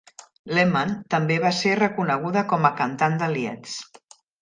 Lehmann 0.57 0.93
també 1.15 1.37
va 1.45 1.53
ser 1.59 1.75
reconeguda 1.83 2.45
com 2.55 2.69
a 2.71 2.75
cantant 2.83 3.23
de 3.25 3.33
"lieds". 3.39 3.81